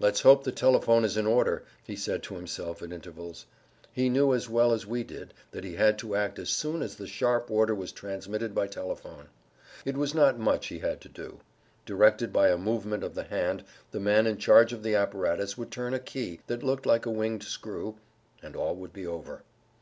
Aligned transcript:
"Let's 0.00 0.22
hope 0.22 0.44
the 0.44 0.50
telephone 0.50 1.04
is 1.04 1.18
in 1.18 1.26
order," 1.26 1.62
he 1.84 1.94
said 1.94 2.22
to 2.22 2.36
himself 2.36 2.80
at 2.82 2.90
intervals. 2.90 3.44
He 3.92 4.08
knew 4.08 4.32
as 4.32 4.48
well 4.48 4.72
as 4.72 4.86
we 4.86 5.04
did 5.04 5.34
that 5.50 5.62
he 5.62 5.74
had 5.74 5.98
to 5.98 6.16
act 6.16 6.38
as 6.38 6.48
soon 6.48 6.80
as 6.80 6.94
the 6.96 7.06
sharp 7.06 7.50
order 7.50 7.74
was 7.74 7.92
transmitted 7.92 8.54
by 8.54 8.66
telephone. 8.66 9.28
It 9.84 9.98
was 9.98 10.14
not 10.14 10.38
much 10.38 10.68
he 10.68 10.78
had 10.78 11.02
to 11.02 11.10
do. 11.10 11.40
Directed 11.84 12.32
by 12.32 12.48
a 12.48 12.56
movement 12.56 13.04
of 13.04 13.14
the 13.14 13.24
hand 13.24 13.62
the 13.90 14.00
man 14.00 14.26
in 14.26 14.38
charge 14.38 14.72
of 14.72 14.82
the 14.82 14.94
apparatus 14.94 15.58
would 15.58 15.70
turn 15.70 15.92
a 15.92 15.98
key 15.98 16.40
that 16.46 16.62
looked 16.62 16.86
like 16.86 17.04
a 17.04 17.10
winged 17.10 17.42
screw—and 17.42 18.56
all 18.56 18.74
would 18.74 18.94
be 18.94 19.06
over. 19.06 19.42